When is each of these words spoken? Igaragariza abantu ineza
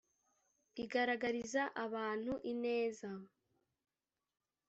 Igaragariza 0.83 1.63
abantu 1.85 2.31
ineza 2.51 3.09